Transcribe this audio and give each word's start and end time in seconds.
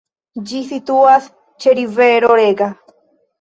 Ĝi 0.51 0.61
situas 0.69 1.27
ĉe 1.65 1.75
rivero 1.81 2.33
Rega. 2.41 2.71